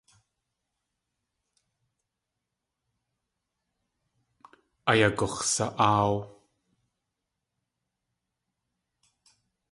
Ayagux̲sa.áaw. 4.91 6.13